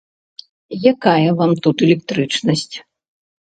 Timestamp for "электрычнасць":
1.89-2.73